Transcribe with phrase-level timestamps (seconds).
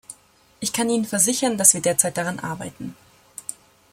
[0.59, 2.95] Ich kann Ihnen versichern, dass wir derzeit daran arbeiten.